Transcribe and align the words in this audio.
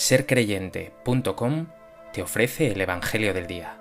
sercreyente.com 0.00 1.66
te 2.14 2.22
ofrece 2.22 2.72
el 2.72 2.80
Evangelio 2.80 3.34
del 3.34 3.46
Día. 3.46 3.76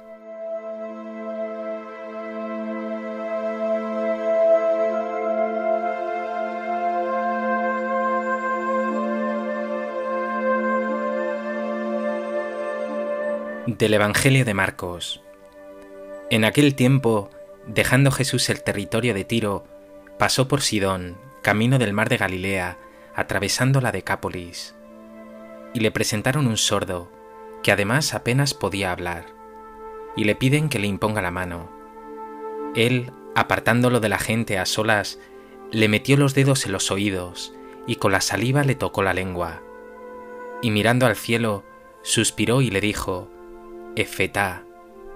Del 13.65 13.93
Evangelio 13.93 14.43
de 14.43 14.53
Marcos. 14.53 15.23
En 16.29 16.43
aquel 16.43 16.75
tiempo, 16.75 17.29
dejando 17.65 18.11
Jesús 18.11 18.49
el 18.49 18.61
territorio 18.61 19.13
de 19.13 19.23
Tiro, 19.23 19.63
pasó 20.17 20.49
por 20.49 20.59
Sidón, 20.59 21.17
camino 21.41 21.79
del 21.79 21.93
mar 21.93 22.09
de 22.09 22.17
Galilea, 22.17 22.77
atravesando 23.15 23.79
la 23.79 23.93
Decápolis 23.93 24.75
y 25.73 25.79
le 25.79 25.91
presentaron 25.91 26.47
un 26.47 26.57
sordo, 26.57 27.09
que 27.63 27.71
además 27.71 28.13
apenas 28.13 28.53
podía 28.53 28.91
hablar, 28.91 29.25
y 30.15 30.23
le 30.23 30.35
piden 30.35 30.69
que 30.69 30.79
le 30.79 30.87
imponga 30.87 31.21
la 31.21 31.31
mano. 31.31 31.69
Él, 32.75 33.11
apartándolo 33.35 33.99
de 33.99 34.09
la 34.09 34.19
gente 34.19 34.57
a 34.57 34.65
solas, 34.65 35.19
le 35.71 35.87
metió 35.87 36.17
los 36.17 36.33
dedos 36.33 36.65
en 36.65 36.71
los 36.71 36.91
oídos 36.91 37.53
y 37.87 37.95
con 37.95 38.11
la 38.11 38.21
saliva 38.21 38.63
le 38.63 38.75
tocó 38.75 39.01
la 39.01 39.13
lengua. 39.13 39.61
Y 40.61 40.71
mirando 40.71 41.05
al 41.05 41.15
cielo, 41.15 41.63
suspiró 42.03 42.61
y 42.61 42.69
le 42.69 42.81
dijo, 42.81 43.29
Efetá, 43.95 44.63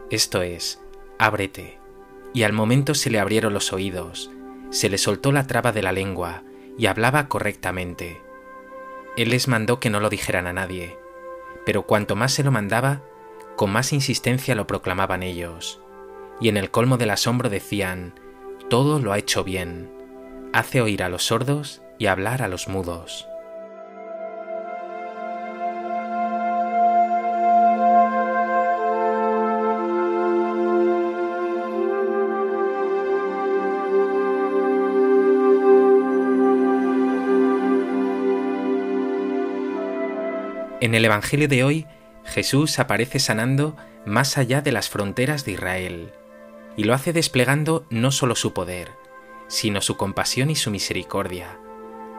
esto 0.10 0.42
es, 0.42 0.82
ábrete. 1.20 1.78
Y 2.34 2.44
al 2.44 2.54
momento 2.54 2.96
se 2.96 3.12
le 3.12 3.20
abrieron 3.20 3.54
los 3.54 3.74
oídos, 3.74 4.32
se 4.72 4.90
le 4.90 4.98
soltó 4.98 5.32
la 5.32 5.46
traba 5.46 5.72
de 5.72 5.84
la 5.84 5.92
lengua 5.92 6.44
y 6.80 6.88
hablaba 6.88 7.28
correctamente. 7.28 8.23
Él 9.16 9.30
les 9.30 9.47
mandó 9.47 9.80
que 9.80 9.89
no 9.89 10.00
lo 10.00 10.09
dijeran 10.09 10.47
a 10.47 10.53
nadie, 10.53 10.97
pero 11.66 11.83
cuanto 11.83 12.16
más 12.16 12.33
se 12.33 12.44
lo 12.44 12.52
mandaba, 12.52 13.02
con 13.55 13.72
más 13.72 13.94
insistencia 13.94 14.55
lo 14.55 14.66
proclamaban 14.66 15.23
ellos, 15.23 15.80
y 16.42 16.50
en 16.50 16.58
el 16.58 16.72
colmo 16.72 16.97
del 16.97 17.11
asombro 17.11 17.50
decían, 17.50 18.20
todo 18.70 19.00
lo 19.00 19.11
ha 19.11 19.20
hecho 19.20 19.44
bien, 19.44 19.92
hace 20.52 20.81
oír 20.81 21.03
a 21.03 21.09
los 21.09 21.25
sordos 21.25 21.81
y 22.00 22.08
hablar 22.08 22.42
a 22.42 22.47
los 22.47 22.67
mudos. 22.67 23.28
En 40.84 40.95
el 40.95 41.06
Evangelio 41.06 41.48
de 41.48 41.64
hoy, 41.64 41.88
Jesús 42.26 42.78
aparece 42.78 43.20
sanando 43.20 43.78
más 44.06 44.38
allá 44.38 44.62
de 44.62 44.73
las 44.73 44.89
fronteras 44.89 45.45
de 45.45 45.53
Israel, 45.53 46.12
y 46.76 46.84
lo 46.84 46.94
hace 46.94 47.14
desplegando 47.14 47.86
no 47.89 48.12
solo 48.12 48.36
su 48.36 48.52
poder, 48.52 48.89
sino 49.48 49.80
su 49.80 49.95
compasión 49.95 50.50
y 50.50 50.58
su 50.58 50.72
misericordia. 50.72 51.58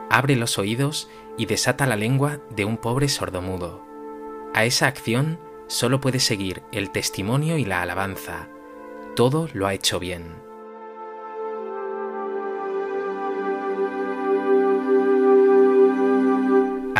Abre 0.09 0.35
los 0.35 0.57
oídos 0.57 1.11
y 1.37 1.45
desata 1.45 1.85
la 1.85 1.95
lengua 1.95 2.39
de 2.49 2.65
un 2.65 2.77
pobre 2.77 3.07
sordomudo. 3.07 3.85
A 4.55 4.65
esa 4.65 4.87
acción 4.87 5.39
solo 5.67 6.01
puede 6.01 6.19
seguir 6.19 6.63
el 6.71 6.89
testimonio 6.89 7.59
y 7.59 7.65
la 7.65 7.83
alabanza. 7.83 8.47
Todo 9.15 9.47
lo 9.53 9.67
ha 9.67 9.75
hecho 9.75 9.99
bien. 9.99 10.44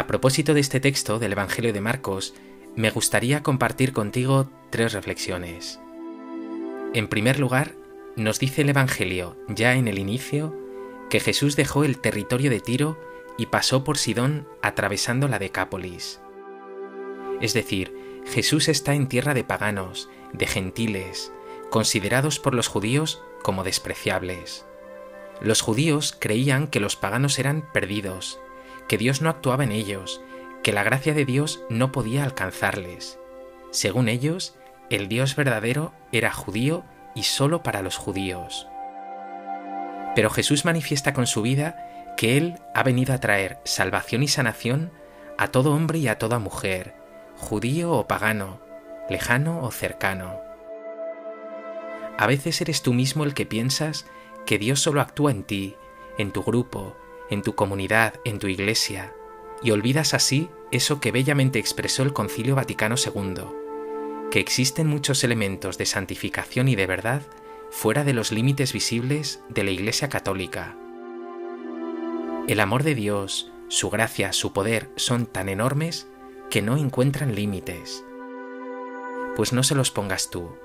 A 0.06 0.08
propósito 0.08 0.54
de 0.54 0.60
este 0.60 0.80
texto 0.80 1.18
del 1.18 1.32
Evangelio 1.32 1.74
de 1.74 1.82
Marcos, 1.82 2.36
me 2.76 2.92
gustaría 2.92 3.42
compartir 3.42 3.92
contigo 3.92 4.48
tres 4.70 4.94
reflexiones. 4.94 5.80
En 6.94 7.08
primer 7.08 7.40
lugar, 7.40 7.72
nos 8.16 8.38
dice 8.38 8.62
el 8.62 8.70
Evangelio, 8.70 9.36
ya 9.48 9.74
en 9.74 9.88
el 9.88 9.98
inicio, 9.98 10.56
que 11.10 11.20
Jesús 11.20 11.56
dejó 11.56 11.84
el 11.84 11.98
territorio 11.98 12.52
de 12.52 12.60
Tiro 12.60 13.00
y 13.40 13.48
pasó 13.48 13.84
por 13.84 13.98
Sidón 13.98 14.48
atravesando 14.62 15.28
la 15.28 15.40
Decápolis. 15.40 16.22
Es 17.42 17.56
decir, 17.56 18.22
Jesús 18.28 18.68
está 18.68 18.94
en 18.94 19.08
tierra 19.08 19.34
de 19.34 19.44
paganos, 19.44 20.08
de 20.34 20.46
gentiles, 20.46 21.34
considerados 21.72 22.38
por 22.38 22.54
los 22.54 22.68
judíos 22.68 23.24
como 23.42 23.64
despreciables. 23.64 24.68
Los 25.42 25.62
judíos 25.62 26.16
creían 26.18 26.68
que 26.68 26.80
los 26.80 26.96
paganos 26.96 27.40
eran 27.40 27.68
perdidos, 27.74 28.40
que 28.88 28.98
Dios 28.98 29.22
no 29.22 29.30
actuaba 29.30 29.64
en 29.64 29.72
ellos, 29.72 30.22
que 30.64 30.74
la 30.74 30.84
gracia 30.84 31.14
de 31.14 31.26
Dios 31.26 31.62
no 31.70 31.92
podía 31.92 32.24
alcanzarles. 32.24 33.20
Según 33.72 34.10
ellos, 34.10 34.56
el 34.90 35.08
Dios 35.08 35.36
verdadero 35.36 35.94
era 36.12 36.32
judío 36.32 36.84
y 37.14 37.24
solo 37.24 37.64
para 37.64 37.82
los 37.82 37.98
judíos. 37.98 38.68
Pero 40.16 40.30
Jesús 40.30 40.66
manifiesta 40.66 41.14
con 41.14 41.28
su 41.28 41.42
vida 41.42 42.14
que 42.18 42.38
Él 42.38 42.60
ha 42.74 42.84
venido 42.84 43.14
a 43.14 43.20
traer 43.20 43.60
salvación 43.64 44.24
y 44.24 44.28
sanación 44.28 44.92
a 45.38 45.50
todo 45.50 45.74
hombre 45.74 46.00
y 46.00 46.08
a 46.08 46.18
toda 46.18 46.40
mujer, 46.40 46.96
judío 47.38 47.92
o 47.92 48.08
pagano, 48.08 48.62
lejano 49.10 49.62
o 49.62 49.72
cercano. 49.72 50.40
A 52.18 52.28
veces 52.28 52.62
eres 52.62 52.82
tú 52.82 52.94
mismo 52.94 53.26
el 53.26 53.34
que 53.34 53.46
piensas 53.46 54.06
que 54.46 54.58
Dios 54.58 54.80
solo 54.80 55.02
actúa 55.02 55.32
en 55.32 55.44
ti, 55.44 55.76
en 56.18 56.32
tu 56.32 56.44
grupo, 56.44 56.96
en 57.30 57.42
tu 57.42 57.56
comunidad, 57.56 58.20
en 58.26 58.40
tu 58.40 58.48
iglesia, 58.48 59.14
y 59.62 59.72
olvidas 59.72 60.14
así 60.14 60.50
eso 60.72 61.00
que 61.00 61.12
bellamente 61.12 61.60
expresó 61.60 62.04
el 62.04 62.14
Concilio 62.14 62.56
Vaticano 62.56 62.96
II, 62.98 63.44
que 64.32 64.40
existen 64.40 64.88
muchos 64.88 65.24
elementos 65.24 65.78
de 65.78 65.86
santificación 65.86 66.68
y 66.68 66.76
de 66.76 66.88
verdad 66.88 67.22
fuera 67.72 68.04
de 68.04 68.14
los 68.14 68.32
límites 68.32 68.74
visibles 68.74 69.42
de 69.50 69.64
la 69.64 69.72
Iglesia 69.72 70.10
Católica. 70.10 70.78
El 72.48 72.60
amor 72.60 72.84
de 72.84 72.96
Dios, 72.96 73.52
su 73.70 73.90
gracia, 73.90 74.34
su 74.34 74.54
poder 74.54 74.90
son 74.96 75.26
tan 75.26 75.50
enormes 75.50 76.08
que 76.50 76.62
no 76.62 76.78
encuentran 76.78 77.34
límites. 77.34 78.06
Pues 79.36 79.52
no 79.52 79.64
se 79.64 79.76
los 79.76 79.92
pongas 79.92 80.30
tú. 80.30 80.56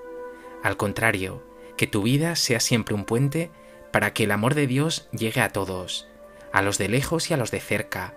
Al 0.63 0.77
contrario, 0.77 1.43
que 1.77 1.87
tu 1.87 2.03
vida 2.03 2.37
sea 2.37 2.61
siempre 2.61 2.95
un 2.95 3.05
puente 3.05 3.51
para 3.93 4.13
que 4.13 4.25
el 4.25 4.31
amor 4.31 4.55
de 4.55 4.67
Dios 4.67 5.09
llegue 5.13 5.41
a 5.41 5.49
todos, 5.49 6.10
a 6.53 6.63
los 6.63 6.79
de 6.79 6.89
lejos 6.89 7.31
y 7.31 7.35
a 7.35 7.37
los 7.37 7.51
de 7.51 7.61
cerca, 7.61 8.15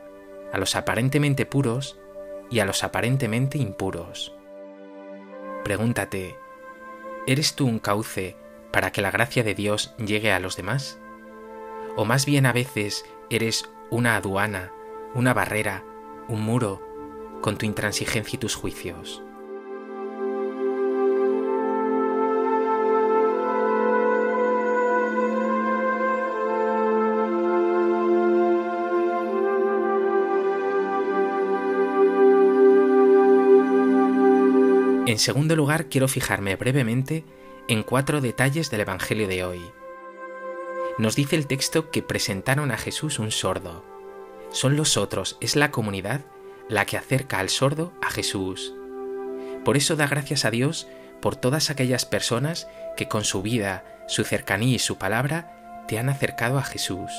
a 0.51 0.57
los 0.57 0.75
aparentemente 0.75 1.45
puros 1.45 1.99
y 2.49 2.59
a 2.59 2.65
los 2.65 2.83
aparentemente 2.83 3.57
impuros. 3.57 4.35
Pregúntate, 5.63 6.37
¿eres 7.27 7.55
tú 7.55 7.65
un 7.65 7.79
cauce 7.79 8.35
para 8.71 8.91
que 8.91 9.01
la 9.01 9.11
gracia 9.11 9.43
de 9.43 9.55
Dios 9.55 9.95
llegue 9.97 10.31
a 10.31 10.39
los 10.39 10.55
demás? 10.55 10.99
¿O 11.95 12.05
más 12.05 12.25
bien 12.25 12.45
a 12.45 12.53
veces 12.53 13.05
eres 13.29 13.69
una 13.89 14.15
aduana, 14.15 14.71
una 15.13 15.33
barrera, 15.33 15.83
un 16.27 16.41
muro, 16.41 16.81
con 17.41 17.57
tu 17.57 17.65
intransigencia 17.65 18.37
y 18.37 18.39
tus 18.39 18.55
juicios? 18.55 19.21
En 35.05 35.19
segundo 35.19 35.57
lugar, 35.57 35.87
quiero 35.87 36.07
fijarme 36.07 36.55
brevemente 36.55 37.25
en 37.67 37.83
cuatro 37.83 38.21
detalles 38.21 38.71
del 38.71 38.81
Evangelio 38.81 39.27
de 39.27 39.43
hoy. 39.43 39.61
Nos 40.97 41.17
dice 41.17 41.35
el 41.35 41.45
texto 41.45 41.91
que 41.91 42.01
presentaron 42.01 42.71
a 42.71 42.77
Jesús 42.77 43.19
un 43.19 43.31
sordo. 43.31 43.83
Son 44.51 44.77
los 44.77 44.95
otros, 44.95 45.37
es 45.41 45.57
la 45.57 45.71
comunidad 45.71 46.21
la 46.69 46.85
que 46.85 46.95
acerca 46.95 47.39
al 47.39 47.49
sordo 47.49 47.91
a 48.01 48.11
Jesús. 48.11 48.73
Por 49.65 49.75
eso 49.75 49.97
da 49.97 50.07
gracias 50.07 50.45
a 50.45 50.51
Dios 50.51 50.87
por 51.21 51.35
todas 51.35 51.69
aquellas 51.69 52.05
personas 52.05 52.69
que 52.95 53.09
con 53.09 53.25
su 53.25 53.41
vida, 53.41 53.83
su 54.07 54.23
cercanía 54.23 54.75
y 54.75 54.79
su 54.79 54.97
palabra 54.97 55.83
te 55.85 55.99
han 55.99 56.07
acercado 56.07 56.57
a 56.57 56.63
Jesús. 56.63 57.11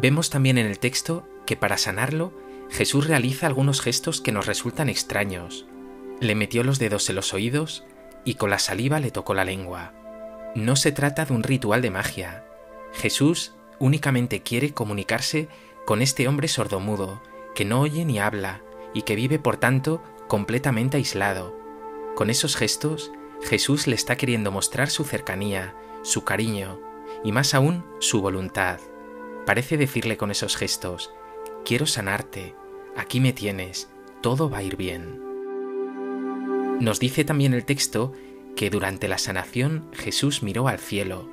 Vemos 0.00 0.30
también 0.30 0.58
en 0.58 0.66
el 0.66 0.80
texto 0.80 1.28
que 1.46 1.56
para 1.56 1.78
sanarlo 1.78 2.32
Jesús 2.70 3.06
realiza 3.08 3.46
algunos 3.46 3.80
gestos 3.80 4.20
que 4.20 4.32
nos 4.32 4.46
resultan 4.46 4.88
extraños. 4.88 5.66
Le 6.20 6.34
metió 6.34 6.62
los 6.62 6.78
dedos 6.78 7.08
en 7.10 7.16
los 7.16 7.34
oídos 7.34 7.84
y 8.24 8.34
con 8.34 8.50
la 8.50 8.58
saliva 8.58 9.00
le 9.00 9.10
tocó 9.10 9.34
la 9.34 9.44
lengua. 9.44 9.92
No 10.54 10.76
se 10.76 10.92
trata 10.92 11.24
de 11.24 11.34
un 11.34 11.42
ritual 11.42 11.82
de 11.82 11.90
magia. 11.90 12.44
Jesús 12.92 13.54
únicamente 13.78 14.42
quiere 14.42 14.72
comunicarse 14.72 15.48
con 15.86 16.02
este 16.02 16.28
hombre 16.28 16.48
sordomudo, 16.48 17.20
que 17.54 17.64
no 17.64 17.80
oye 17.80 18.04
ni 18.04 18.18
habla 18.18 18.62
y 18.94 19.02
que 19.02 19.16
vive 19.16 19.38
por 19.38 19.56
tanto 19.56 20.02
completamente 20.28 20.96
aislado. 20.96 21.58
Con 22.14 22.30
esos 22.30 22.56
gestos, 22.56 23.10
Jesús 23.42 23.86
le 23.86 23.94
está 23.94 24.16
queriendo 24.16 24.50
mostrar 24.52 24.90
su 24.90 25.04
cercanía, 25.04 25.74
su 26.02 26.24
cariño 26.24 26.80
y 27.24 27.32
más 27.32 27.54
aún 27.54 27.84
su 27.98 28.20
voluntad. 28.20 28.78
Parece 29.46 29.76
decirle 29.76 30.16
con 30.16 30.30
esos 30.30 30.56
gestos, 30.56 31.10
quiero 31.64 31.86
sanarte, 31.86 32.54
aquí 32.96 33.20
me 33.20 33.32
tienes, 33.32 33.88
todo 34.20 34.50
va 34.50 34.58
a 34.58 34.62
ir 34.62 34.76
bien. 34.76 35.20
Nos 36.80 36.98
dice 36.98 37.24
también 37.24 37.54
el 37.54 37.64
texto 37.64 38.12
que 38.56 38.70
durante 38.70 39.08
la 39.08 39.18
sanación 39.18 39.88
Jesús 39.92 40.42
miró 40.42 40.68
al 40.68 40.78
cielo. 40.78 41.30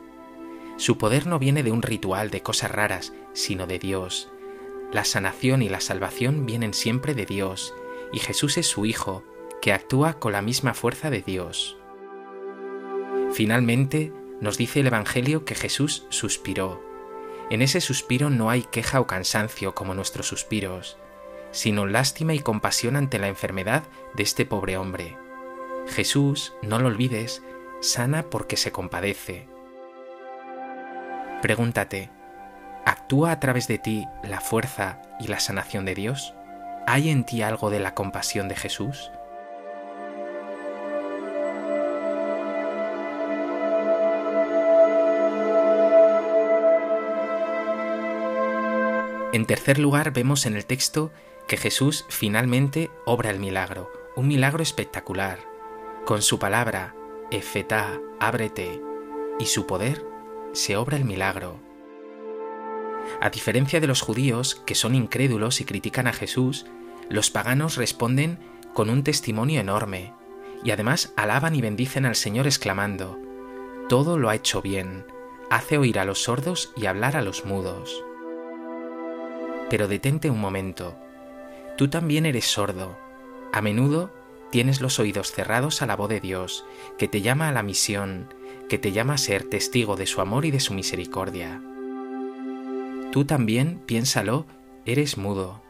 Su 0.78 0.98
poder 0.98 1.26
no 1.26 1.40
viene 1.40 1.64
de 1.64 1.72
un 1.72 1.82
ritual 1.82 2.30
de 2.30 2.42
cosas 2.42 2.72
raras, 2.72 3.14
sino 3.34 3.66
de 3.66 3.80
Dios. 3.80 4.30
La 4.92 5.04
sanación 5.04 5.62
y 5.62 5.70
la 5.70 5.80
salvación 5.80 6.46
vienen 6.46 6.74
siempre 6.74 7.14
de 7.14 7.26
Dios, 7.26 7.74
y 8.14 8.20
Jesús 8.20 8.58
es 8.58 8.68
su 8.68 8.86
Hijo, 8.86 9.24
que 9.62 9.74
actúa 9.74 10.20
con 10.20 10.34
la 10.34 10.42
misma 10.42 10.74
fuerza 10.74 11.10
de 11.10 11.22
Dios. 11.22 11.78
Finalmente, 13.34 14.14
nos 14.40 14.58
dice 14.58 14.82
el 14.82 14.88
Evangelio 14.88 15.46
que 15.46 15.56
Jesús 15.56 16.06
suspiró. 16.10 16.84
En 17.50 17.62
ese 17.62 17.82
suspiro 17.82 18.30
no 18.30 18.50
hay 18.50 18.64
queja 18.64 19.00
o 19.00 19.08
cansancio 19.08 19.74
como 19.74 19.94
nuestros 19.94 20.28
suspiros, 20.28 20.98
sino 21.58 21.88
lástima 21.88 22.36
y 22.36 22.40
compasión 22.40 22.96
ante 22.96 23.18
la 23.18 23.28
enfermedad 23.28 23.82
de 24.14 24.22
este 24.22 24.46
pobre 24.46 24.78
hombre. 24.78 25.18
Jesús, 25.88 26.54
no 26.62 26.78
lo 26.78 26.86
olvides, 26.86 27.42
sana 27.82 28.30
porque 28.30 28.58
se 28.58 28.72
compadece. 28.72 29.48
Pregúntate, 31.42 32.12
¿actúa 32.86 33.32
a 33.32 33.40
través 33.40 33.68
de 33.68 33.80
ti 33.80 34.06
la 34.22 34.40
fuerza 34.40 35.02
y 35.20 35.30
la 35.30 35.40
sanación 35.40 35.84
de 35.84 35.96
Dios? 35.96 36.36
¿Hay 36.86 37.10
en 37.10 37.26
ti 37.26 37.42
algo 37.42 37.72
de 37.72 37.80
la 37.80 37.96
compasión 37.96 38.48
de 38.50 38.56
Jesús? 38.56 39.12
En 49.34 49.48
tercer 49.48 49.80
lugar, 49.80 50.12
vemos 50.14 50.46
en 50.46 50.56
el 50.56 50.68
texto 50.68 51.12
que 51.48 51.58
Jesús 51.58 52.06
finalmente 52.10 52.92
obra 53.06 53.30
el 53.30 53.40
milagro, 53.40 53.90
un 54.16 54.28
milagro 54.28 54.62
espectacular. 54.62 55.40
Con 56.06 56.22
su 56.22 56.40
palabra, 56.40 56.96
Efetá, 57.32 58.00
ábrete, 58.20 58.82
y 59.40 59.46
su 59.46 59.66
poder, 59.66 60.06
se 60.54 60.76
obra 60.76 60.98
el 60.98 61.06
milagro. 61.06 61.60
A 63.22 63.30
diferencia 63.30 63.80
de 63.80 63.88
los 63.88 64.02
judíos, 64.02 64.62
que 64.66 64.76
son 64.76 64.94
incrédulos 64.94 65.62
y 65.62 65.66
critican 65.66 66.08
a 66.08 66.14
Jesús, 66.14 66.66
los 67.10 67.32
paganos 67.32 67.78
responden 67.78 68.40
con 68.74 68.90
un 68.90 69.04
testimonio 69.04 69.62
enorme, 69.62 70.14
y 70.64 70.72
además 70.72 71.14
alaban 71.16 71.56
y 71.56 71.62
bendicen 71.62 72.06
al 72.06 72.16
Señor 72.16 72.48
exclamando, 72.48 73.18
Todo 73.88 74.18
lo 74.18 74.30
ha 74.30 74.36
hecho 74.36 74.62
bien, 74.62 75.06
hace 75.50 75.78
oír 75.78 76.00
a 76.00 76.06
los 76.06 76.24
sordos 76.24 76.74
y 76.76 76.88
hablar 76.88 77.16
a 77.16 77.22
los 77.22 77.46
mudos. 77.46 78.04
Pero 79.70 79.88
detente 79.88 80.30
un 80.30 80.40
momento. 80.40 80.98
Tú 81.78 81.90
también 81.90 82.26
eres 82.26 82.46
sordo. 82.46 82.98
A 83.54 83.62
menudo 83.62 84.12
tienes 84.50 84.82
los 84.82 85.00
oídos 85.00 85.32
cerrados 85.32 85.82
a 85.82 85.86
la 85.86 85.96
voz 85.96 86.10
de 86.10 86.20
Dios, 86.20 86.66
que 86.98 87.08
te 87.08 87.22
llama 87.22 87.50
a 87.50 87.52
la 87.52 87.64
misión, 87.64 88.34
que 88.68 88.78
te 88.78 88.92
llama 88.92 89.14
a 89.14 89.18
ser 89.18 89.44
testigo 89.44 89.96
de 89.96 90.08
su 90.08 90.20
amor 90.20 90.46
y 90.46 90.52
de 90.52 90.60
su 90.60 90.74
misericordia. 90.74 91.62
Tú 93.12 93.26
también, 93.26 93.80
piénsalo, 93.86 94.46
eres 94.86 95.18
mudo. 95.18 95.62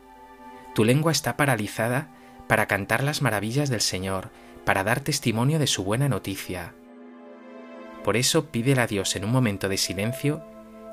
Tu 0.73 0.85
lengua 0.85 1.11
está 1.11 1.37
paralizada 1.37 2.09
para 2.47 2.67
cantar 2.67 3.03
las 3.03 3.21
maravillas 3.21 3.69
del 3.69 3.81
Señor, 3.81 4.29
para 4.63 4.83
dar 4.83 5.01
testimonio 5.01 5.59
de 5.59 5.67
su 5.67 5.83
buena 5.83 6.07
noticia. 6.07 6.73
Por 8.03 8.15
eso 8.15 8.45
pídele 8.45 8.81
a 8.81 8.87
Dios 8.87 9.15
en 9.17 9.25
un 9.25 9.31
momento 9.31 9.67
de 9.67 9.77
silencio 9.77 10.41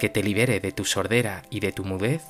que 0.00 0.08
te 0.08 0.22
libere 0.22 0.58
de 0.58 0.72
tu 0.72 0.84
sordera 0.84 1.42
y 1.50 1.60
de 1.60 1.70
tu 1.70 1.84
mudez 1.84 2.24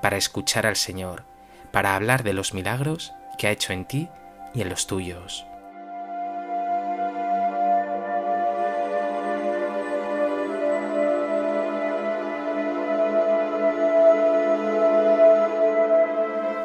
para 0.00 0.16
escuchar 0.16 0.66
al 0.66 0.76
Señor, 0.76 1.24
para 1.72 1.94
hablar 1.94 2.22
de 2.22 2.32
los 2.32 2.54
milagros 2.54 3.12
que 3.38 3.46
ha 3.46 3.50
hecho 3.50 3.72
en 3.72 3.84
ti 3.84 4.08
y 4.54 4.62
en 4.62 4.68
los 4.68 4.86
tuyos. 4.86 5.44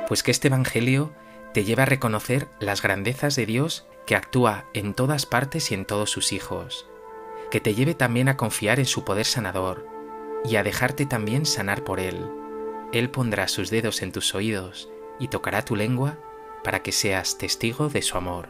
Pues 0.07 0.21
que 0.21 0.31
este 0.31 0.47
Evangelio 0.47 1.11
te 1.53 1.63
lleve 1.63 1.83
a 1.83 1.85
reconocer 1.85 2.47
las 2.59 2.81
grandezas 2.81 3.35
de 3.35 3.45
Dios 3.45 3.87
que 4.05 4.15
actúa 4.15 4.65
en 4.73 4.93
todas 4.93 5.25
partes 5.25 5.71
y 5.71 5.75
en 5.75 5.85
todos 5.85 6.11
sus 6.11 6.33
hijos, 6.33 6.87
que 7.51 7.59
te 7.59 7.73
lleve 7.73 7.95
también 7.95 8.29
a 8.29 8.37
confiar 8.37 8.79
en 8.79 8.85
su 8.85 9.05
poder 9.05 9.25
sanador 9.25 9.87
y 10.45 10.57
a 10.57 10.63
dejarte 10.63 11.05
también 11.05 11.45
sanar 11.45 11.83
por 11.83 11.99
Él 11.99 12.29
él 12.93 13.09
pondrá 13.09 13.47
sus 13.47 13.71
dedos 13.71 14.03
en 14.03 14.11
tus 14.11 14.35
oídos 14.35 14.87
y 15.19 15.27
tocará 15.27 15.63
tu 15.63 15.75
lengua 15.75 16.17
para 16.63 16.81
que 16.81 16.91
seas 16.91 17.37
testigo 17.37 17.89
de 17.89 18.01
su 18.01 18.17
amor. 18.17 18.49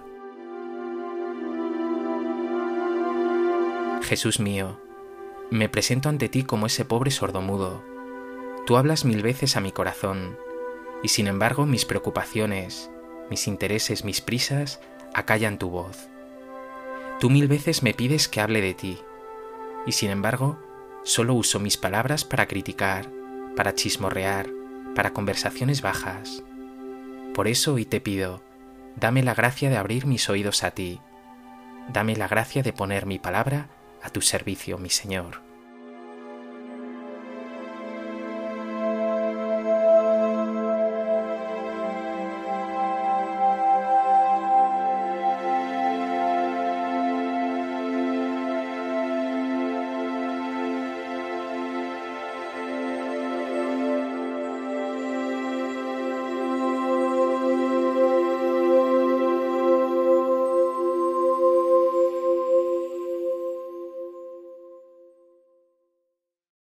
Jesús 4.03 4.39
mío, 4.39 4.79
me 5.49 5.69
presento 5.69 6.09
ante 6.09 6.29
ti 6.29 6.43
como 6.43 6.65
ese 6.67 6.85
pobre 6.85 7.11
sordomudo. 7.11 7.83
Tú 8.65 8.77
hablas 8.77 9.05
mil 9.05 9.21
veces 9.21 9.55
a 9.55 9.61
mi 9.61 9.71
corazón, 9.71 10.37
y 11.01 11.09
sin 11.09 11.27
embargo 11.27 11.65
mis 11.65 11.85
preocupaciones, 11.85 12.89
mis 13.29 13.47
intereses, 13.47 14.03
mis 14.03 14.21
prisas 14.21 14.79
acallan 15.13 15.57
tu 15.57 15.69
voz. 15.69 16.09
Tú 17.19 17.29
mil 17.29 17.47
veces 17.47 17.83
me 17.83 17.93
pides 17.93 18.27
que 18.27 18.41
hable 18.41 18.61
de 18.61 18.73
ti, 18.73 18.99
y 19.85 19.93
sin 19.93 20.09
embargo 20.11 20.57
solo 21.03 21.33
uso 21.33 21.59
mis 21.59 21.77
palabras 21.77 22.25
para 22.25 22.47
criticar, 22.47 23.09
para 23.55 23.75
chismorrear, 23.75 24.49
para 24.95 25.13
conversaciones 25.13 25.81
bajas. 25.81 26.43
Por 27.33 27.47
eso 27.47 27.73
hoy 27.73 27.85
te 27.85 27.99
pido, 27.99 28.43
dame 28.95 29.23
la 29.23 29.33
gracia 29.33 29.69
de 29.69 29.77
abrir 29.77 30.05
mis 30.05 30.29
oídos 30.29 30.63
a 30.63 30.71
ti, 30.71 31.01
dame 31.91 32.15
la 32.15 32.27
gracia 32.27 32.63
de 32.63 32.73
poner 32.73 33.05
mi 33.05 33.19
palabra 33.19 33.69
a 34.01 34.09
tu 34.09 34.21
servicio, 34.21 34.77
mi 34.77 34.89
Señor. 34.89 35.42